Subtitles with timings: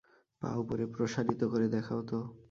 [0.41, 2.19] পা উপরে প্রসারিত করে দেখাও তো।